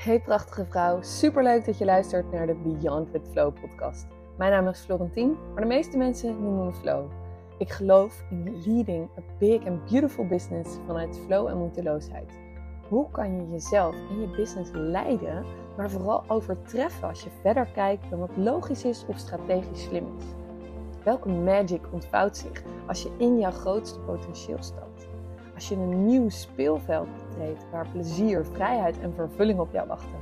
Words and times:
Hey 0.00 0.20
prachtige 0.20 0.66
vrouw, 0.66 1.02
superleuk 1.02 1.64
dat 1.64 1.78
je 1.78 1.84
luistert 1.84 2.32
naar 2.32 2.46
de 2.46 2.54
Beyond 2.54 3.10
with 3.10 3.28
Flow 3.30 3.54
podcast. 3.60 4.06
Mijn 4.38 4.50
naam 4.50 4.68
is 4.68 4.80
Florentien, 4.80 5.36
maar 5.52 5.62
de 5.62 5.68
meeste 5.68 5.96
mensen 5.96 6.42
noemen 6.42 6.66
me 6.66 6.72
Flow. 6.72 7.10
Ik 7.58 7.70
geloof 7.70 8.24
in 8.30 8.62
leading 8.66 9.08
a 9.18 9.22
big 9.38 9.66
and 9.66 9.90
beautiful 9.90 10.26
business 10.26 10.78
vanuit 10.86 11.20
flow 11.26 11.48
en 11.48 11.58
moeiteloosheid. 11.58 12.30
Hoe 12.88 13.10
kan 13.10 13.36
je 13.36 13.50
jezelf 13.50 13.94
en 13.94 14.20
je 14.20 14.36
business 14.36 14.70
leiden, 14.72 15.44
maar 15.76 15.90
vooral 15.90 16.24
overtreffen 16.28 17.08
als 17.08 17.22
je 17.22 17.30
verder 17.40 17.66
kijkt 17.66 18.10
dan 18.10 18.18
wat 18.18 18.36
logisch 18.36 18.84
is 18.84 19.04
of 19.06 19.18
strategisch 19.18 19.82
slim 19.82 20.06
is? 20.16 20.24
Welke 21.04 21.28
magic 21.28 21.92
ontvouwt 21.92 22.36
zich 22.36 22.62
als 22.86 23.02
je 23.02 23.10
in 23.18 23.38
jouw 23.38 23.50
grootste 23.50 24.00
potentieel 24.00 24.62
stapt? 24.62 24.89
Als 25.60 25.68
je 25.68 25.74
een 25.74 26.06
nieuw 26.06 26.28
speelveld 26.28 27.08
betreedt 27.28 27.70
waar 27.70 27.88
plezier, 27.88 28.44
vrijheid 28.44 29.00
en 29.00 29.14
vervulling 29.14 29.58
op 29.58 29.72
jou 29.72 29.86
wachten. 29.86 30.18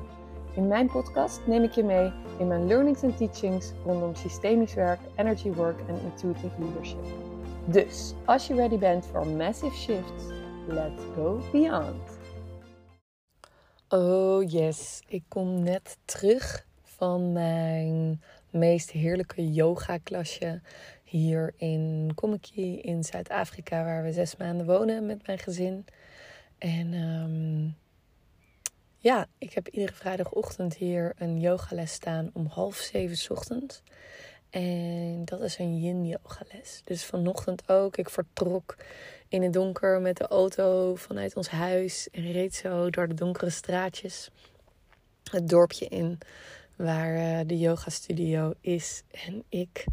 In 0.54 0.66
mijn 0.66 0.90
podcast 0.90 1.40
neem 1.46 1.62
ik 1.62 1.72
je 1.72 1.82
mee 1.82 2.12
in 2.38 2.46
mijn 2.46 2.66
learnings 2.66 3.02
en 3.02 3.16
teachings 3.16 3.72
rondom 3.84 4.14
systemisch 4.14 4.74
werk, 4.74 5.00
energy 5.16 5.52
work 5.52 5.80
en 5.88 6.00
intuitive 6.02 6.54
leadership. 6.58 7.04
Dus 7.64 8.14
als 8.24 8.46
je 8.46 8.54
ready 8.54 8.78
bent 8.78 9.06
voor 9.06 9.26
massive 9.26 9.76
shifts, 9.76 10.24
let's 10.66 11.02
go 11.14 11.40
beyond. 11.52 12.18
Oh 13.88 14.50
yes, 14.50 15.02
ik 15.08 15.22
kom 15.28 15.62
net 15.62 15.98
terug 16.04 16.66
van 16.82 17.32
mijn 17.32 18.22
meest 18.50 18.90
heerlijke 18.90 19.52
yoga 19.52 19.98
klasje 19.98 20.60
hier 21.08 21.54
in 21.56 22.12
Komiki 22.14 22.80
in 22.80 23.04
Zuid-Afrika, 23.04 23.84
waar 23.84 24.02
we 24.02 24.12
zes 24.12 24.36
maanden 24.36 24.66
wonen 24.66 25.06
met 25.06 25.26
mijn 25.26 25.38
gezin. 25.38 25.86
En 26.58 26.92
um, 26.92 27.76
ja, 28.98 29.26
ik 29.38 29.52
heb 29.52 29.68
iedere 29.68 29.92
vrijdagochtend 29.92 30.76
hier 30.76 31.12
een 31.18 31.40
yogales 31.40 31.92
staan 31.92 32.30
om 32.32 32.46
half 32.46 32.76
zeven 32.76 33.36
ochtends. 33.36 33.82
En 34.50 35.24
dat 35.24 35.40
is 35.40 35.58
een 35.58 35.80
yin 35.80 36.06
yoga 36.06 36.44
les. 36.52 36.82
Dus 36.84 37.04
vanochtend 37.04 37.68
ook. 37.68 37.96
Ik 37.96 38.10
vertrok 38.10 38.76
in 39.28 39.42
het 39.42 39.52
donker 39.52 40.00
met 40.00 40.16
de 40.16 40.26
auto 40.26 40.94
vanuit 40.94 41.36
ons 41.36 41.48
huis. 41.48 42.08
En 42.10 42.32
reed 42.32 42.54
zo 42.54 42.90
door 42.90 43.08
de 43.08 43.14
donkere 43.14 43.50
straatjes. 43.50 44.30
Het 45.30 45.48
dorpje 45.48 45.88
in 45.88 46.18
waar 46.76 47.16
uh, 47.16 47.40
de 47.46 47.58
yoga 47.58 47.90
studio 47.90 48.54
is. 48.60 49.02
En 49.26 49.44
ik 49.48 49.84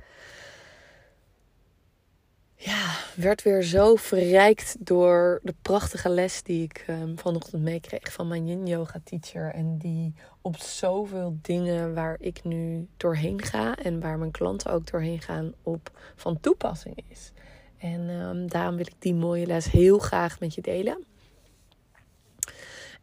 ja, 2.55 2.95
werd 3.15 3.43
weer 3.43 3.63
zo 3.63 3.95
verrijkt 3.95 4.75
door 4.79 5.39
de 5.43 5.55
prachtige 5.61 6.09
les 6.09 6.43
die 6.43 6.63
ik 6.63 6.85
um, 6.89 7.19
vanochtend 7.19 7.61
meekreeg 7.63 8.13
van 8.13 8.27
mijn 8.27 8.47
yin 8.47 8.67
yoga 8.67 8.99
teacher. 9.03 9.53
En 9.53 9.77
die 9.77 10.13
op 10.41 10.57
zoveel 10.57 11.37
dingen 11.41 11.93
waar 11.93 12.15
ik 12.19 12.43
nu 12.43 12.87
doorheen 12.97 13.41
ga 13.41 13.75
en 13.75 13.99
waar 13.99 14.17
mijn 14.17 14.31
klanten 14.31 14.71
ook 14.71 14.91
doorheen 14.91 15.21
gaan 15.21 15.53
op 15.63 15.91
van 16.15 16.39
toepassing 16.39 17.03
is. 17.09 17.31
En 17.77 18.09
um, 18.09 18.47
daarom 18.47 18.75
wil 18.75 18.85
ik 18.85 18.95
die 18.99 19.13
mooie 19.13 19.45
les 19.45 19.71
heel 19.71 19.97
graag 19.97 20.39
met 20.39 20.53
je 20.55 20.61
delen. 20.61 21.05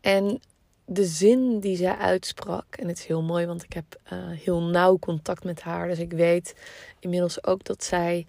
En 0.01 0.41
de 0.85 1.05
zin 1.05 1.61
die 1.61 1.77
zij 1.77 1.97
uitsprak, 1.97 2.77
en 2.77 2.89
het 2.89 2.99
is 2.99 3.07
heel 3.07 3.23
mooi, 3.23 3.47
want 3.47 3.63
ik 3.63 3.73
heb 3.73 4.01
uh, 4.13 4.19
heel 4.31 4.63
nauw 4.63 4.99
contact 4.99 5.45
met 5.45 5.61
haar. 5.61 5.89
Dus 5.89 5.99
ik 5.99 6.13
weet 6.13 6.55
inmiddels 6.99 7.45
ook 7.45 7.65
dat 7.65 7.85
zij 7.85 8.27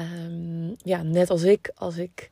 Um, 0.00 0.76
ja, 0.76 1.02
net 1.02 1.30
als 1.30 1.42
ik, 1.42 1.70
als 1.74 1.96
ik 1.96 2.30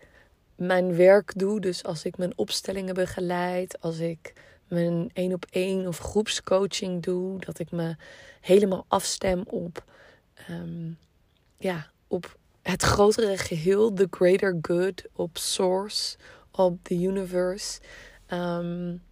mijn 0.56 0.96
werk 0.96 1.32
doe, 1.36 1.60
dus 1.60 1.84
als 1.84 2.04
ik 2.04 2.18
mijn 2.18 2.38
opstellingen 2.38 2.94
begeleid, 2.94 3.80
als 3.80 3.98
ik 3.98 4.32
mijn 4.68 5.10
één 5.12 5.32
op 5.32 5.46
één 5.50 5.86
of 5.86 5.98
groepscoaching 5.98 7.02
doe, 7.02 7.38
dat 7.40 7.58
ik 7.58 7.70
me 7.70 7.96
helemaal 8.40 8.84
afstem 8.88 9.42
op, 9.46 9.84
um, 10.50 10.98
ja, 11.58 11.90
op 12.06 12.36
het 12.62 12.82
grotere 12.82 13.36
geheel, 13.36 13.92
the 13.92 14.06
greater 14.10 14.58
good, 14.62 15.04
op 15.12 15.38
source, 15.38 16.16
op 16.50 16.78
the 16.82 16.94
universe. 16.94 17.80
Um, 18.32 19.02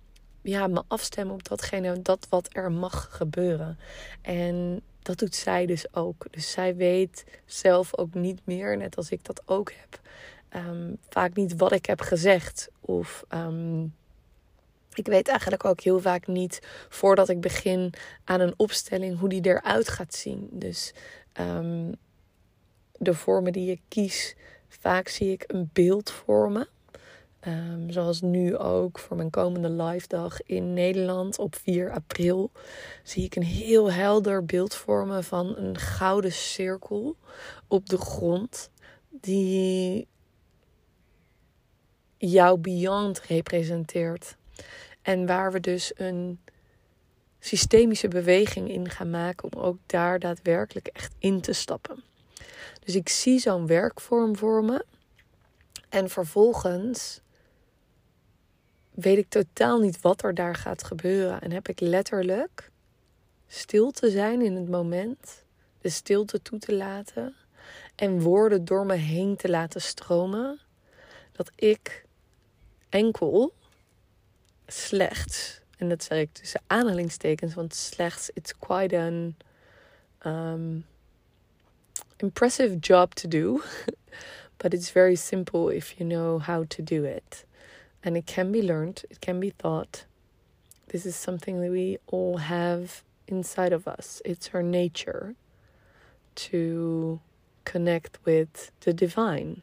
ja, 0.48 0.66
me 0.66 0.82
afstemmen 0.88 1.34
op 1.34 1.48
datgene, 1.48 2.02
dat 2.02 2.26
wat 2.30 2.48
er 2.52 2.72
mag 2.72 3.08
gebeuren. 3.10 3.78
En 4.22 4.82
dat 5.02 5.18
doet 5.18 5.34
zij 5.34 5.66
dus 5.66 5.94
ook. 5.94 6.26
Dus 6.30 6.50
zij 6.50 6.76
weet 6.76 7.24
zelf 7.44 7.98
ook 7.98 8.14
niet 8.14 8.40
meer, 8.44 8.76
net 8.76 8.96
als 8.96 9.10
ik 9.10 9.24
dat 9.24 9.42
ook 9.44 9.72
heb. 9.72 10.00
Ehm, 10.48 10.94
vaak 11.08 11.34
niet 11.34 11.56
wat 11.56 11.72
ik 11.72 11.86
heb 11.86 12.00
gezegd. 12.00 12.68
Of 12.80 13.24
um, 13.34 13.94
ik 14.94 15.06
weet 15.06 15.28
eigenlijk 15.28 15.64
ook 15.64 15.80
heel 15.80 16.00
vaak 16.00 16.26
niet 16.26 16.60
voordat 16.88 17.28
ik 17.28 17.40
begin 17.40 17.92
aan 18.24 18.40
een 18.40 18.54
opstelling 18.56 19.18
hoe 19.18 19.28
die 19.28 19.46
eruit 19.46 19.88
gaat 19.88 20.14
zien. 20.14 20.48
Dus 20.52 20.94
um, 21.40 21.94
de 22.92 23.14
vormen 23.14 23.52
die 23.52 23.70
ik 23.70 23.80
kies, 23.88 24.36
vaak 24.68 25.08
zie 25.08 25.32
ik 25.32 25.44
een 25.46 25.70
beeld 25.72 26.10
vormen. 26.10 26.68
Um, 27.46 27.90
zoals 27.90 28.20
nu 28.20 28.56
ook 28.56 28.98
voor 28.98 29.16
mijn 29.16 29.30
komende 29.30 29.70
live 29.70 30.08
dag 30.08 30.42
in 30.42 30.72
Nederland 30.72 31.38
op 31.38 31.56
4 31.56 31.90
april. 31.90 32.50
Zie 33.02 33.24
ik 33.24 33.36
een 33.36 33.42
heel 33.42 33.92
helder 33.92 34.44
beeld 34.44 34.74
vormen 34.74 35.24
van 35.24 35.56
een 35.56 35.78
gouden 35.78 36.32
cirkel 36.32 37.16
op 37.66 37.88
de 37.88 37.96
grond. 37.96 38.70
Die 39.10 40.08
jouw 42.16 42.56
beyond 42.56 43.20
representeert. 43.20 44.36
En 45.02 45.26
waar 45.26 45.52
we 45.52 45.60
dus 45.60 45.92
een 45.96 46.40
systemische 47.38 48.08
beweging 48.08 48.68
in 48.70 48.90
gaan 48.90 49.10
maken 49.10 49.52
om 49.52 49.62
ook 49.62 49.78
daar 49.86 50.18
daadwerkelijk 50.18 50.86
echt 50.86 51.14
in 51.18 51.40
te 51.40 51.52
stappen. 51.52 52.02
Dus 52.84 52.94
ik 52.94 53.08
zie 53.08 53.38
zo'n 53.38 53.66
werkvorm 53.66 54.36
vormen. 54.36 54.84
En 55.88 56.08
vervolgens 56.08 57.20
weet 58.96 59.18
ik 59.18 59.28
totaal 59.28 59.78
niet 59.78 60.00
wat 60.00 60.22
er 60.22 60.34
daar 60.34 60.54
gaat 60.54 60.84
gebeuren. 60.84 61.40
En 61.40 61.50
heb 61.50 61.68
ik 61.68 61.80
letterlijk 61.80 62.70
stil 63.46 63.90
te 63.90 64.10
zijn 64.10 64.42
in 64.42 64.56
het 64.56 64.68
moment, 64.68 65.44
de 65.80 65.88
stilte 65.88 66.42
toe 66.42 66.58
te 66.58 66.74
laten 66.74 67.34
en 67.94 68.20
woorden 68.20 68.64
door 68.64 68.86
me 68.86 68.94
heen 68.94 69.36
te 69.36 69.48
laten 69.48 69.80
stromen, 69.80 70.60
dat 71.32 71.50
ik 71.54 72.04
enkel 72.88 73.52
slechts, 74.66 75.60
en 75.78 75.88
dat 75.88 76.02
zeg 76.02 76.18
ik 76.18 76.32
tussen 76.32 76.62
aanhalingstekens, 76.66 77.54
want 77.54 77.74
slechts, 77.74 78.30
it's 78.34 78.58
quite 78.58 78.96
an 78.96 79.36
um, 80.26 80.84
impressive 82.16 82.78
job 82.78 83.12
to 83.12 83.28
do, 83.28 83.62
but 84.62 84.74
it's 84.74 84.90
very 84.90 85.14
simple 85.14 85.74
if 85.74 85.94
you 85.98 86.08
know 86.08 86.42
how 86.42 86.64
to 86.66 86.82
do 86.82 87.04
it. 87.04 87.44
And 88.06 88.16
it 88.16 88.24
can 88.24 88.52
be 88.52 88.62
learned, 88.62 89.04
it 89.10 89.20
can 89.20 89.40
be 89.40 89.50
taught. 89.50 90.04
This 90.88 91.04
is 91.04 91.16
something 91.16 91.60
that 91.60 91.72
we 91.72 91.98
all 92.06 92.36
have 92.36 93.02
inside 93.26 93.72
of 93.72 93.88
us. 93.88 94.22
It's 94.24 94.50
our 94.54 94.62
nature 94.62 95.34
to 96.36 97.18
connect 97.64 98.20
with 98.24 98.70
the 98.80 98.92
divine 98.94 99.62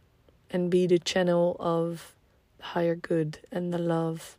and 0.52 0.70
be 0.70 0.86
the 0.86 1.00
channel 1.00 1.56
of 1.58 2.16
the 2.58 2.66
higher 2.66 2.96
good 2.96 3.40
and 3.50 3.74
the 3.74 3.78
love 3.78 4.38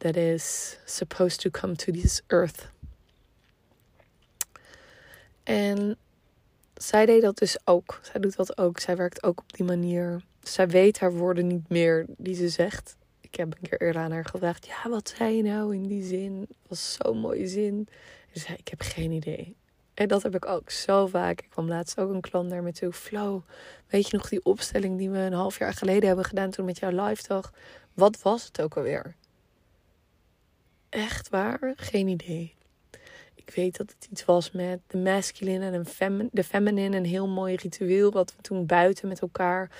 that 0.00 0.18
is 0.18 0.76
supposed 0.84 1.40
to 1.40 1.50
come 1.50 1.74
to 1.74 1.90
this 1.90 2.20
earth. 2.28 2.68
En 5.46 5.96
zij 6.74 7.06
deed 7.06 7.22
dat 7.22 7.38
dus 7.38 7.56
ook. 7.64 8.00
Zij 8.02 8.20
doet 8.20 8.36
dat 8.36 8.58
ook. 8.58 8.80
Zij 8.80 8.96
werkt 8.96 9.22
ook 9.22 9.40
op 9.40 9.52
die 9.52 9.66
manier 9.66 10.22
zij 10.42 10.68
weet 10.68 10.98
haar 10.98 11.12
woorden 11.12 11.46
niet 11.46 11.68
meer 11.68 12.06
die 12.16 12.34
ze 12.34 12.48
zegt. 12.48 12.96
Ik 13.20 13.34
heb 13.34 13.54
een 13.54 13.68
keer 13.68 13.80
eerder 13.80 14.02
aan 14.02 14.12
haar 14.12 14.24
gevraagd: 14.24 14.66
Ja, 14.66 14.90
wat 14.90 15.14
zei 15.16 15.36
je 15.36 15.42
nou 15.42 15.74
in 15.74 15.86
die 15.86 16.02
zin? 16.02 16.48
Was 16.66 16.98
zo'n 17.02 17.18
mooie 17.18 17.48
zin. 17.48 17.88
ze 18.32 18.38
zei: 18.38 18.56
Ik 18.56 18.68
heb 18.68 18.80
geen 18.80 19.10
idee. 19.10 19.56
En 19.94 20.08
dat 20.08 20.22
heb 20.22 20.34
ik 20.34 20.46
ook 20.46 20.70
zo 20.70 21.06
vaak. 21.06 21.40
Ik 21.40 21.50
kwam 21.50 21.68
laatst 21.68 21.98
ook 21.98 22.10
een 22.10 22.20
klant 22.20 22.48
naar 22.48 22.62
me 22.62 22.72
toe. 22.72 22.92
Flo, 22.92 23.44
weet 23.86 24.08
je 24.10 24.16
nog 24.16 24.28
die 24.28 24.44
opstelling 24.44 24.98
die 24.98 25.10
we 25.10 25.18
een 25.18 25.32
half 25.32 25.58
jaar 25.58 25.72
geleden 25.72 26.06
hebben 26.06 26.24
gedaan 26.24 26.50
toen 26.50 26.64
met 26.64 26.78
jouw 26.78 27.06
live 27.06 27.26
dag? 27.26 27.52
Wat 27.94 28.22
was 28.22 28.44
het 28.44 28.60
ook 28.60 28.76
alweer? 28.76 29.14
Echt 30.88 31.28
waar? 31.28 31.72
Geen 31.76 32.08
idee. 32.08 32.54
Ik 33.48 33.54
weet 33.54 33.76
dat 33.76 33.94
het 33.98 34.08
iets 34.10 34.24
was 34.24 34.50
met 34.50 34.80
de 34.86 34.98
masculine 34.98 35.70
en 35.70 35.84
de 36.32 36.44
feminine. 36.44 36.96
Een 36.96 37.04
heel 37.04 37.28
mooi 37.28 37.54
ritueel 37.54 38.12
wat 38.12 38.34
we 38.36 38.42
toen 38.42 38.66
buiten 38.66 39.08
met 39.08 39.20
elkaar 39.20 39.70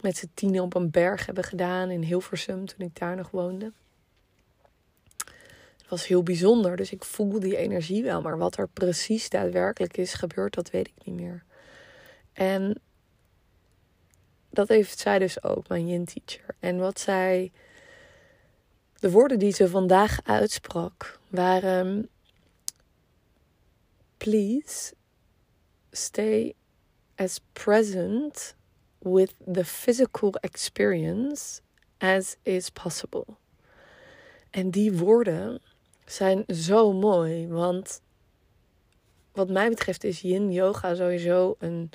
met 0.00 0.16
z'n 0.16 0.30
tienen 0.34 0.62
op 0.62 0.74
een 0.74 0.90
berg 0.90 1.26
hebben 1.26 1.44
gedaan 1.44 1.90
in 1.90 2.02
Hilversum 2.02 2.66
toen 2.66 2.86
ik 2.86 2.98
daar 2.98 3.16
nog 3.16 3.30
woonde. 3.30 3.72
Het 5.76 5.88
was 5.88 6.06
heel 6.06 6.22
bijzonder, 6.22 6.76
dus 6.76 6.92
ik 6.92 7.04
voel 7.04 7.40
die 7.40 7.56
energie 7.56 8.02
wel. 8.02 8.20
Maar 8.20 8.38
wat 8.38 8.56
er 8.56 8.68
precies 8.68 9.28
daadwerkelijk 9.28 9.96
is 9.96 10.14
gebeurd, 10.14 10.54
dat 10.54 10.70
weet 10.70 10.88
ik 10.88 11.04
niet 11.04 11.14
meer. 11.14 11.44
En 12.32 12.80
dat 14.50 14.68
heeft 14.68 14.98
zij 14.98 15.18
dus 15.18 15.42
ook, 15.42 15.68
mijn 15.68 15.88
yin 15.88 16.04
teacher. 16.04 16.54
En 16.58 16.78
wat 16.78 17.00
zij 17.00 17.52
de 18.98 19.10
woorden 19.10 19.38
die 19.38 19.52
ze 19.52 19.68
vandaag 19.68 20.20
uitsprak 20.24 21.18
waren: 21.28 22.08
Please 24.18 24.94
stay 25.92 26.54
as 27.16 27.40
present 27.54 28.54
with 29.00 29.34
the 29.46 29.64
physical 29.64 30.34
experience 30.42 31.60
as 32.00 32.36
is 32.42 32.70
possible. 32.70 33.26
En 34.50 34.70
die 34.70 34.92
woorden 34.92 35.60
zijn 36.04 36.44
zo 36.46 36.92
mooi, 36.92 37.48
want 37.48 38.00
wat 39.32 39.48
mij 39.48 39.68
betreft 39.68 40.04
is 40.04 40.20
yin 40.20 40.52
yoga 40.52 40.94
sowieso 40.94 41.56
een 41.58 41.90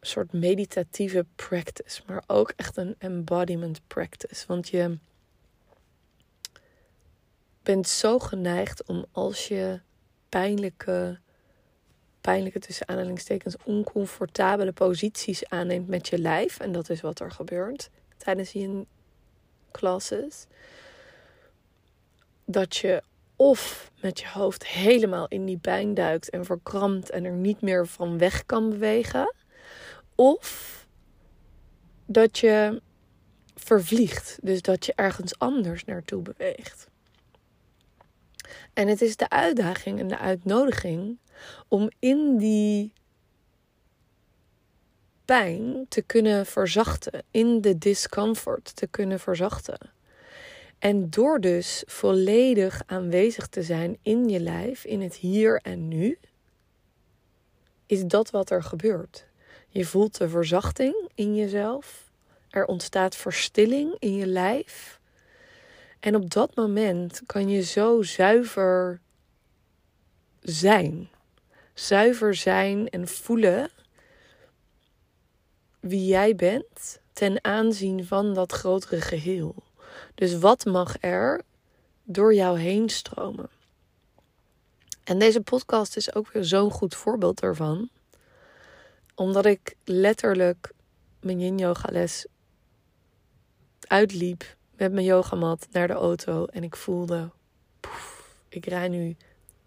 soort 0.00 0.32
meditatieve 0.32 1.26
practice, 1.36 2.02
maar 2.06 2.22
ook 2.26 2.52
echt 2.56 2.76
een 2.76 2.94
embodiment 2.98 3.80
practice. 3.86 4.44
Want 4.46 4.68
je 4.68 4.98
bent 7.62 7.88
zo 7.88 8.18
geneigd 8.18 8.86
om 8.86 9.04
als 9.12 9.48
je 9.48 9.80
pijnlijke, 10.28 11.18
pijnlijke 12.28 12.58
tussen 12.58 12.88
aanhalingstekens, 12.88 13.56
oncomfortabele 13.64 14.72
posities 14.72 15.48
aanneemt 15.48 15.88
met 15.88 16.08
je 16.08 16.18
lijf, 16.18 16.60
en 16.60 16.72
dat 16.72 16.90
is 16.90 17.00
wat 17.00 17.20
er 17.20 17.30
gebeurt 17.30 17.90
tijdens 18.16 18.52
yin 18.52 18.86
classes, 19.70 20.46
dat 22.44 22.76
je 22.76 23.02
of 23.36 23.90
met 24.00 24.20
je 24.20 24.28
hoofd 24.28 24.66
helemaal 24.66 25.28
in 25.28 25.44
die 25.44 25.58
pijn 25.58 25.94
duikt 25.94 26.30
en 26.30 26.44
verkrampt 26.44 27.10
en 27.10 27.24
er 27.24 27.32
niet 27.32 27.60
meer 27.60 27.86
van 27.86 28.18
weg 28.18 28.46
kan 28.46 28.70
bewegen. 28.70 29.34
Of 30.14 30.86
dat 32.06 32.38
je 32.38 32.82
vervliegt, 33.54 34.38
dus 34.42 34.62
dat 34.62 34.86
je 34.86 34.92
ergens 34.96 35.38
anders 35.38 35.84
naartoe 35.84 36.22
beweegt. 36.22 36.88
En 38.72 38.88
het 38.88 39.02
is 39.02 39.16
de 39.16 39.28
uitdaging 39.28 39.98
en 39.98 40.08
de 40.08 40.18
uitnodiging 40.18 41.18
om 41.68 41.90
in 41.98 42.36
die 42.36 42.92
pijn 45.24 45.86
te 45.88 46.02
kunnen 46.02 46.46
verzachten, 46.46 47.24
in 47.30 47.60
de 47.60 47.78
discomfort 47.78 48.76
te 48.76 48.86
kunnen 48.86 49.20
verzachten. 49.20 49.78
En 50.78 51.10
door 51.10 51.40
dus 51.40 51.82
volledig 51.86 52.82
aanwezig 52.86 53.46
te 53.46 53.62
zijn 53.62 53.98
in 54.02 54.28
je 54.28 54.40
lijf, 54.40 54.84
in 54.84 55.00
het 55.00 55.14
hier 55.14 55.60
en 55.62 55.88
nu, 55.88 56.18
is 57.86 58.04
dat 58.04 58.30
wat 58.30 58.50
er 58.50 58.62
gebeurt. 58.62 59.26
Je 59.68 59.84
voelt 59.84 60.18
de 60.18 60.28
verzachting 60.28 61.08
in 61.14 61.34
jezelf. 61.34 62.10
Er 62.50 62.66
ontstaat 62.66 63.16
verstilling 63.16 63.96
in 63.98 64.14
je 64.14 64.26
lijf. 64.26 64.97
En 66.00 66.14
op 66.14 66.30
dat 66.30 66.54
moment 66.54 67.22
kan 67.26 67.48
je 67.48 67.62
zo 67.62 68.02
zuiver 68.02 69.00
zijn. 70.40 71.10
Zuiver 71.74 72.34
zijn 72.34 72.88
en 72.88 73.08
voelen 73.08 73.70
wie 75.80 76.06
jij 76.06 76.34
bent 76.34 77.00
ten 77.12 77.44
aanzien 77.44 78.06
van 78.06 78.34
dat 78.34 78.52
grotere 78.52 79.00
geheel. 79.00 79.54
Dus 80.14 80.38
wat 80.38 80.64
mag 80.64 80.96
er 81.00 81.42
door 82.02 82.34
jou 82.34 82.58
heen 82.58 82.88
stromen? 82.88 83.48
En 85.04 85.18
deze 85.18 85.40
podcast 85.40 85.96
is 85.96 86.14
ook 86.14 86.32
weer 86.32 86.44
zo'n 86.44 86.70
goed 86.70 86.94
voorbeeld 86.94 87.40
daarvan. 87.40 87.88
Omdat 89.14 89.46
ik 89.46 89.76
letterlijk 89.84 90.72
mijn 91.20 91.40
yin 91.40 91.58
yoga 91.58 91.88
les 91.92 92.26
uitliep 93.80 94.56
met 94.78 94.92
mijn 94.92 95.06
yogamat 95.06 95.66
naar 95.70 95.86
de 95.86 95.92
auto 95.92 96.44
en 96.44 96.62
ik 96.62 96.76
voelde, 96.76 97.30
poef, 97.80 98.36
ik 98.48 98.66
rij 98.66 98.88
nu 98.88 99.16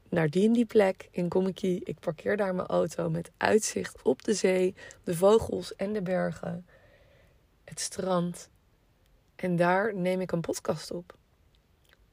naar 0.09 0.29
die 0.29 0.47
en 0.47 0.53
die 0.53 0.65
plek 0.65 1.07
in 1.11 1.27
Komiki. 1.27 1.81
Ik 1.83 1.99
parkeer 1.99 2.37
daar 2.37 2.55
mijn 2.55 2.67
auto 2.67 3.09
met 3.09 3.31
uitzicht 3.37 4.01
op 4.01 4.23
de 4.23 4.33
zee, 4.33 4.75
de 5.03 5.15
vogels 5.15 5.75
en 5.75 5.93
de 5.93 6.01
bergen, 6.01 6.65
het 7.63 7.79
strand. 7.79 8.49
En 9.35 9.55
daar 9.55 9.95
neem 9.95 10.21
ik 10.21 10.31
een 10.31 10.41
podcast 10.41 10.91
op. 10.91 11.15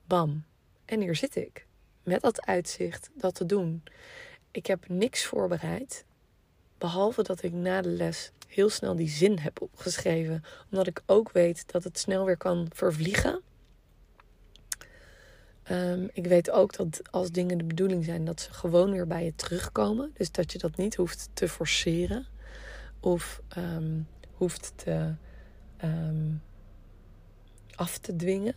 Bam. 0.07 0.45
En 0.85 1.01
hier 1.01 1.17
zit 1.17 1.37
ik. 1.37 1.67
Met 2.03 2.21
dat 2.21 2.47
uitzicht, 2.47 3.11
dat 3.15 3.35
te 3.35 3.47
doen. 3.47 3.83
Ik 4.51 4.67
heb 4.67 4.89
niks 4.89 5.25
voorbereid. 5.25 6.05
Behalve 6.79 7.23
dat 7.23 7.43
ik 7.43 7.53
na 7.53 7.83
de 7.83 7.89
les 7.89 8.33
heel 8.47 8.69
snel 8.69 8.97
die 8.97 9.09
zin 9.09 9.39
heb 9.39 9.61
opgeschreven. 9.63 10.45
Omdat 10.71 10.87
ik 10.87 11.03
ook 11.07 11.33
weet 11.33 11.73
dat 11.73 11.85
het 11.85 11.99
snel 11.99 12.25
weer 12.25 12.37
kan 12.37 12.67
vervliegen. 12.73 13.43
Ehm, 15.63 16.07
ik 16.13 16.27
weet 16.27 16.51
ook 16.51 16.77
dat 16.77 17.03
als 17.11 17.31
dingen 17.31 17.59
de 17.59 17.65
bedoeling 17.65 18.05
zijn, 18.05 18.25
dat 18.25 18.41
ze 18.41 18.53
gewoon 18.53 18.91
weer 18.91 19.07
bij 19.07 19.25
je 19.25 19.35
terugkomen. 19.35 20.11
Dus 20.15 20.31
dat 20.31 20.53
je 20.53 20.59
dat 20.59 20.77
niet 20.77 20.95
hoeft 20.95 21.29
te 21.33 21.49
forceren. 21.49 22.27
Of 23.01 23.41
um, 23.59 24.09
hoeft 24.33 24.73
te 24.77 25.15
um, 25.85 26.43
af 27.75 27.99
te 27.99 28.17
dwingen. 28.17 28.55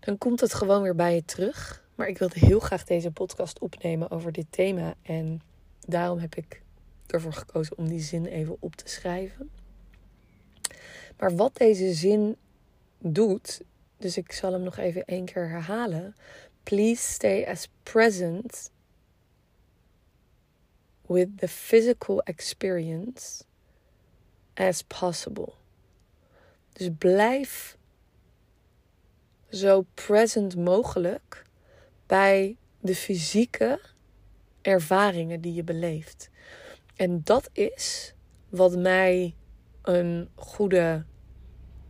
Dan 0.00 0.18
komt 0.18 0.40
het 0.40 0.54
gewoon 0.54 0.82
weer 0.82 0.94
bij 0.94 1.14
je 1.14 1.24
terug. 1.24 1.84
Maar 1.94 2.08
ik 2.08 2.18
wilde 2.18 2.38
heel 2.38 2.60
graag 2.60 2.84
deze 2.84 3.10
podcast 3.10 3.58
opnemen 3.58 4.10
over 4.10 4.32
dit 4.32 4.46
thema. 4.50 4.94
En 5.02 5.42
daarom 5.86 6.18
heb 6.18 6.34
ik 6.34 6.62
ervoor 7.06 7.32
gekozen 7.32 7.78
om 7.78 7.88
die 7.88 8.00
zin 8.00 8.26
even 8.26 8.56
op 8.60 8.76
te 8.76 8.88
schrijven. 8.88 9.50
Maar 11.18 11.36
wat 11.36 11.56
deze 11.56 11.92
zin 11.92 12.36
doet, 12.98 13.62
dus 13.96 14.16
ik 14.16 14.32
zal 14.32 14.52
hem 14.52 14.62
nog 14.62 14.76
even 14.76 15.04
één 15.04 15.24
keer 15.24 15.48
herhalen. 15.48 16.16
Please 16.62 17.12
stay 17.12 17.44
as 17.44 17.68
present 17.82 18.70
with 21.06 21.38
the 21.38 21.48
physical 21.48 22.22
experience 22.22 23.44
as 24.54 24.82
possible. 24.82 25.52
Dus 26.72 26.88
blijf 26.98 27.76
zo 29.50 29.84
present 29.94 30.56
mogelijk 30.56 31.44
bij 32.06 32.56
de 32.80 32.94
fysieke 32.94 33.80
ervaringen 34.62 35.40
die 35.40 35.54
je 35.54 35.64
beleeft. 35.64 36.30
En 36.96 37.20
dat 37.24 37.50
is 37.52 38.14
wat 38.48 38.76
mij 38.76 39.34
een 39.82 40.28
goede 40.34 41.04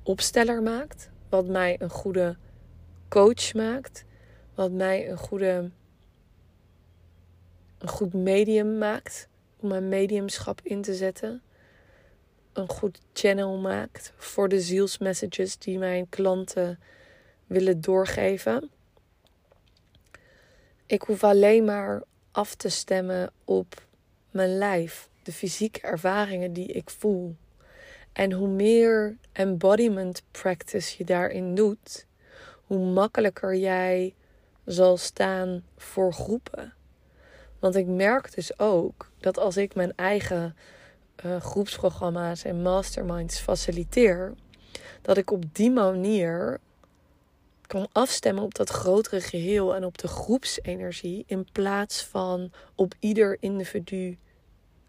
opsteller 0.03 0.63
maakt, 0.63 1.11
wat 1.29 1.47
mij 1.47 1.77
een 1.81 1.91
goede 1.91 2.37
coach 3.09 3.55
maakt, 3.55 4.05
wat 4.55 4.73
mij 4.73 5.11
een 5.11 5.19
goede 5.19 5.71
een 7.79 7.89
goed 7.89 8.15
medium 8.15 8.79
maakt 8.79 9.29
om 9.57 9.69
mijn 9.69 9.89
mediumschap 9.89 10.61
in 10.63 10.83
te 10.83 10.95
zetten 10.95 11.43
een 12.53 12.69
goed 12.69 13.01
channel 13.13 13.57
maakt 13.57 14.13
voor 14.17 14.49
de 14.49 14.61
zielsmessages 14.61 15.59
die 15.59 15.79
mijn 15.79 16.09
klanten 16.09 16.79
willen 17.47 17.81
doorgeven. 17.81 18.71
Ik 20.87 21.03
hoef 21.03 21.25
alleen 21.25 21.65
maar 21.65 22.03
af 22.33 22.55
te 22.55 22.69
stemmen 22.69 23.31
op 23.45 23.87
mijn 24.31 24.59
lijf, 24.59 25.09
de 25.23 25.33
fysieke 25.33 25.81
ervaringen 25.81 26.53
die 26.53 26.67
ik 26.67 26.91
voel. 26.91 27.37
En 28.13 28.33
hoe 28.33 28.49
meer 28.49 29.17
embodiment 29.33 30.23
practice 30.31 30.95
je 30.99 31.05
daarin 31.05 31.55
doet, 31.55 32.07
hoe 32.67 32.87
makkelijker 32.87 33.57
jij 33.57 34.15
zal 34.65 34.97
staan 34.97 35.65
voor 35.77 36.13
groepen. 36.13 36.73
Want 37.59 37.75
ik 37.77 37.87
merk 37.87 38.35
dus 38.35 38.59
ook 38.59 39.11
dat 39.19 39.39
als 39.39 39.57
ik 39.57 39.75
mijn 39.75 39.93
eigen 39.97 40.57
uh, 41.25 41.41
groepsprogramma's 41.41 42.45
en 42.45 42.63
masterminds 42.63 43.39
faciliteer, 43.39 44.35
dat 45.03 45.17
ik 45.17 45.31
op 45.31 45.55
die 45.55 45.71
manier 45.71 46.61
kan 47.73 47.89
afstemmen 47.93 48.45
op 48.45 48.55
dat 48.55 48.69
grotere 48.69 49.21
geheel 49.21 49.75
en 49.75 49.85
op 49.85 49.99
de 49.99 50.09
groepsenergie 50.09 51.25
in 51.27 51.49
plaats 51.53 52.05
van 52.05 52.53
op 52.75 52.95
ieder 52.99 53.37
individu 53.41 54.19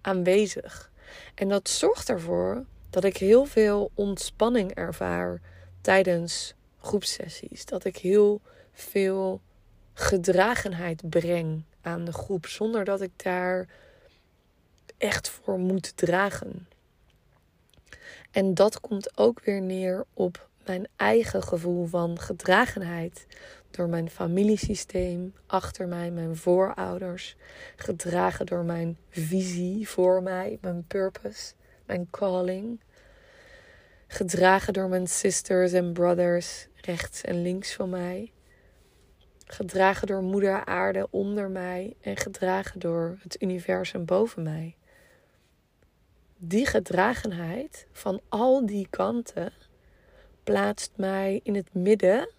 aanwezig. 0.01 0.91
En 1.35 1.49
dat 1.49 1.69
zorgt 1.69 2.09
ervoor 2.09 2.65
dat 2.89 3.03
ik 3.03 3.17
heel 3.17 3.45
veel 3.45 3.91
ontspanning 3.93 4.73
ervaar 4.73 5.41
tijdens 5.81 6.53
groepsessies. 6.79 7.65
Dat 7.65 7.85
ik 7.85 7.97
heel 7.97 8.41
veel 8.73 9.41
gedragenheid 9.93 11.09
breng 11.09 11.63
aan 11.81 12.05
de 12.05 12.13
groep 12.13 12.45
zonder 12.45 12.83
dat 12.85 13.01
ik 13.01 13.23
daar 13.23 13.67
echt 14.97 15.29
voor 15.29 15.59
moet 15.59 15.97
dragen. 15.97 16.67
En 18.31 18.53
dat 18.53 18.79
komt 18.79 19.17
ook 19.17 19.41
weer 19.43 19.61
neer 19.61 20.05
op 20.13 20.49
mijn 20.65 20.87
eigen 20.95 21.43
gevoel 21.43 21.85
van 21.85 22.19
gedragenheid 22.19 23.25
door 23.71 23.89
mijn 23.89 24.09
familiesysteem 24.09 25.33
achter 25.45 25.87
mij, 25.87 26.11
mijn 26.11 26.35
voorouders, 26.35 27.35
gedragen 27.75 28.45
door 28.45 28.63
mijn 28.63 28.97
visie 29.09 29.89
voor 29.89 30.23
mij, 30.23 30.57
mijn 30.61 30.87
purpose, 30.87 31.53
mijn 31.85 32.07
calling, 32.09 32.79
gedragen 34.07 34.73
door 34.73 34.89
mijn 34.89 35.07
sisters 35.07 35.73
en 35.73 35.93
brothers, 35.93 36.67
rechts 36.75 37.21
en 37.21 37.41
links 37.41 37.73
van 37.73 37.89
mij. 37.89 38.31
Gedragen 39.45 40.07
door 40.07 40.21
moeder 40.21 40.65
aarde 40.65 41.07
onder 41.09 41.49
mij 41.49 41.95
en 42.01 42.17
gedragen 42.17 42.79
door 42.79 43.17
het 43.21 43.41
universum 43.41 44.05
boven 44.05 44.43
mij. 44.43 44.75
Die 46.37 46.65
gedragenheid 46.65 47.87
van 47.91 48.21
al 48.29 48.65
die 48.65 48.87
kanten 48.89 49.53
plaatst 50.43 50.91
mij 50.95 51.39
in 51.43 51.55
het 51.55 51.73
midden 51.73 52.29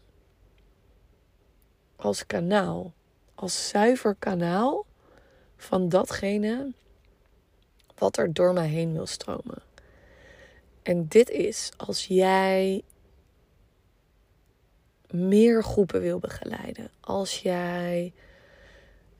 als 1.97 2.27
kanaal, 2.27 2.93
als 3.35 3.69
zuiver 3.69 4.15
kanaal 4.19 4.87
van 5.57 5.89
datgene 5.89 6.73
wat 7.99 8.17
er 8.17 8.33
door 8.33 8.53
mij 8.53 8.69
heen 8.69 8.93
wil 8.93 9.07
stromen. 9.07 9.63
En 10.83 11.09
dit 11.09 11.31
is 11.31 11.71
als 11.77 12.07
jij 12.07 12.83
meer 15.11 15.63
groepen 15.63 16.01
wil 16.01 16.19
begeleiden, 16.19 16.91
als 17.01 17.39
jij 17.39 18.13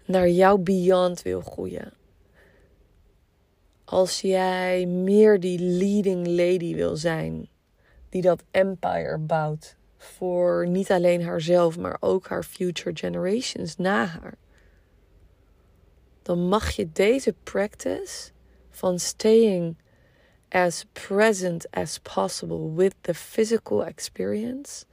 naar 0.05 0.29
jouw 0.29 0.59
beyond 0.59 1.23
wil 1.23 1.41
groeien, 1.41 1.93
als 3.85 4.21
jij 4.21 4.87
meer 4.87 5.41
die 5.41 5.59
leading 5.61 6.27
lady 6.27 6.75
wil 6.75 6.97
zijn, 6.97 7.49
die 8.15 8.23
dat 8.23 8.45
empire 8.51 9.19
bouwt 9.19 9.77
voor 9.97 10.67
niet 10.69 10.91
alleen 10.91 11.23
haarzelf, 11.23 11.79
maar 11.79 11.97
ook 12.01 12.29
haar 12.29 12.43
future 12.43 12.97
generations 12.97 13.77
na 13.77 14.05
haar. 14.05 14.35
Dan 16.23 16.49
mag 16.49 16.71
je 16.71 16.93
deze 16.93 17.35
practice 17.43 18.31
van 18.71 18.99
staying 18.99 19.77
as 20.49 20.85
present 20.93 21.71
as 21.71 21.99
possible 21.99 22.75
with 22.75 22.95
the 23.01 23.15
physical 23.15 23.85
experience, 23.85 24.85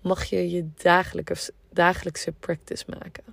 mag 0.00 0.24
je 0.24 0.50
je 0.50 0.68
dagelijkse, 0.74 1.52
dagelijkse 1.70 2.32
practice 2.32 2.84
maken. 2.98 3.24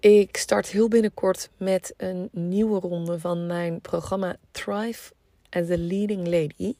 Ik 0.00 0.36
start 0.36 0.66
heel 0.66 0.88
binnenkort 0.88 1.50
met 1.56 1.94
een 1.96 2.28
nieuwe 2.32 2.80
ronde 2.80 3.18
van 3.18 3.46
mijn 3.46 3.80
programma 3.80 4.36
Thrive 4.50 5.16
as 5.50 5.70
a 5.70 5.76
Leading 5.76 6.26
Lady. 6.26 6.74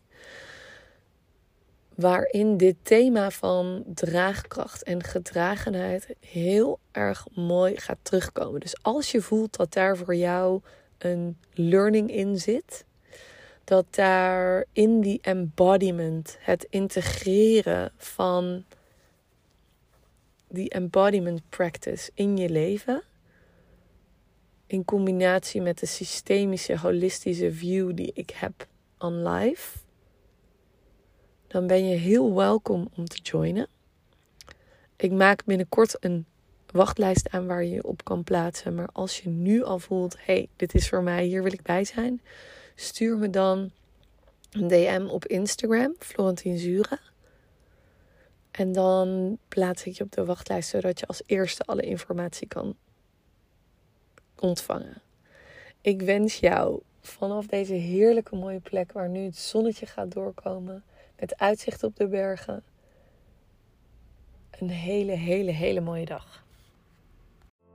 Waarin 1.94 2.56
dit 2.56 2.76
thema 2.82 3.30
van 3.30 3.84
draagkracht 3.94 4.82
en 4.82 5.02
gedragenheid 5.02 6.14
heel 6.20 6.78
erg 6.92 7.26
mooi 7.34 7.76
gaat 7.76 7.98
terugkomen. 8.02 8.60
Dus 8.60 8.82
als 8.82 9.10
je 9.10 9.22
voelt 9.22 9.56
dat 9.56 9.72
daar 9.72 9.96
voor 9.96 10.14
jou 10.14 10.60
een 10.98 11.36
learning 11.52 12.10
in 12.10 12.38
zit, 12.38 12.84
dat 13.64 13.86
daar 13.90 14.64
in 14.72 15.00
die 15.00 15.18
embodiment, 15.22 16.36
het 16.40 16.66
integreren 16.70 17.92
van 17.96 18.64
die 20.48 20.70
embodiment 20.70 21.40
practice 21.48 22.10
in 22.14 22.36
je 22.36 22.48
leven, 22.48 23.02
in 24.68 24.84
combinatie 24.84 25.60
met 25.60 25.78
de 25.78 25.86
systemische, 25.86 26.78
holistische 26.78 27.52
view 27.52 27.96
die 27.96 28.10
ik 28.14 28.30
heb 28.30 28.66
on 28.98 29.28
life, 29.28 29.78
dan 31.46 31.66
ben 31.66 31.88
je 31.88 31.96
heel 31.96 32.34
welkom 32.34 32.88
om 32.96 33.04
te 33.04 33.18
joinen. 33.22 33.68
Ik 34.96 35.12
maak 35.12 35.44
binnenkort 35.44 35.96
een 36.00 36.26
wachtlijst 36.72 37.30
aan 37.30 37.46
waar 37.46 37.64
je 37.64 37.70
je 37.70 37.84
op 37.84 38.04
kan 38.04 38.24
plaatsen. 38.24 38.74
Maar 38.74 38.88
als 38.92 39.20
je 39.20 39.28
nu 39.28 39.62
al 39.62 39.78
voelt, 39.78 40.16
hey, 40.18 40.48
dit 40.56 40.74
is 40.74 40.88
voor 40.88 41.02
mij, 41.02 41.24
hier 41.24 41.42
wil 41.42 41.52
ik 41.52 41.62
bij 41.62 41.84
zijn, 41.84 42.22
stuur 42.74 43.18
me 43.18 43.30
dan 43.30 43.70
een 44.50 44.68
DM 44.68 45.06
op 45.10 45.26
Instagram, 45.26 45.94
Florentine 45.98 46.58
Zure. 46.58 46.98
En 48.50 48.72
dan 48.72 49.38
plaats 49.48 49.84
ik 49.84 49.92
je 49.92 50.04
op 50.04 50.12
de 50.12 50.24
wachtlijst, 50.24 50.68
zodat 50.68 51.00
je 51.00 51.06
als 51.06 51.22
eerste 51.26 51.64
alle 51.64 51.82
informatie 51.82 52.48
kan 52.48 52.76
ontvangen. 54.40 55.02
Ik 55.80 56.02
wens 56.02 56.36
jou 56.36 56.80
vanaf 57.00 57.46
deze 57.46 57.74
heerlijke 57.74 58.36
mooie 58.36 58.60
plek 58.60 58.92
waar 58.92 59.08
nu 59.08 59.24
het 59.24 59.36
zonnetje 59.36 59.86
gaat 59.86 60.12
doorkomen, 60.12 60.84
met 61.18 61.38
uitzicht 61.38 61.82
op 61.84 61.96
de 61.96 62.08
bergen, 62.08 62.62
een 64.50 64.70
hele, 64.70 65.12
hele, 65.12 65.50
hele 65.50 65.80
mooie 65.80 66.04
dag. 66.04 66.46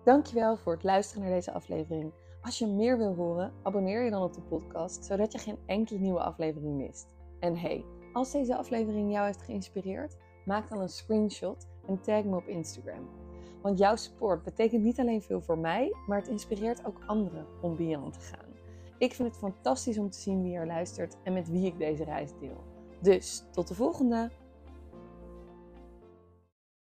Dankjewel 0.03 0.57
voor 0.57 0.73
het 0.73 0.83
luisteren 0.83 1.23
naar 1.23 1.33
deze 1.33 1.51
aflevering. 1.51 2.11
Als 2.41 2.59
je 2.59 2.67
meer 2.67 2.97
wil 2.97 3.15
horen, 3.15 3.53
abonneer 3.61 4.03
je 4.03 4.09
dan 4.09 4.23
op 4.23 4.33
de 4.33 4.41
podcast, 4.41 5.05
zodat 5.05 5.31
je 5.31 5.37
geen 5.37 5.57
enkele 5.65 5.99
nieuwe 5.99 6.19
aflevering 6.19 6.77
mist. 6.77 7.07
En 7.39 7.57
hey, 7.57 7.85
als 8.13 8.31
deze 8.31 8.55
aflevering 8.55 9.11
jou 9.11 9.25
heeft 9.25 9.41
geïnspireerd, 9.41 10.17
maak 10.45 10.69
dan 10.69 10.81
een 10.81 10.89
screenshot 10.89 11.67
en 11.87 12.01
tag 12.01 12.23
me 12.23 12.35
op 12.35 12.47
Instagram. 12.47 13.22
Want 13.63 13.77
jouw 13.77 13.95
support 13.95 14.43
betekent 14.43 14.83
niet 14.83 14.99
alleen 14.99 15.21
veel 15.21 15.41
voor 15.41 15.57
mij, 15.57 15.95
maar 16.07 16.17
het 16.17 16.27
inspireert 16.27 16.85
ook 16.85 16.99
anderen 17.05 17.45
om 17.61 17.75
beyond 17.75 18.13
te 18.13 18.19
gaan. 18.19 18.51
Ik 18.97 19.13
vind 19.13 19.27
het 19.27 19.37
fantastisch 19.37 19.97
om 19.97 20.09
te 20.09 20.19
zien 20.19 20.43
wie 20.43 20.55
er 20.55 20.67
luistert 20.67 21.17
en 21.23 21.33
met 21.33 21.49
wie 21.49 21.65
ik 21.65 21.77
deze 21.77 22.03
reis 22.03 22.31
deel. 22.39 22.63
Dus 23.01 23.43
tot 23.51 23.67
de 23.67 23.73
volgende! 23.73 24.31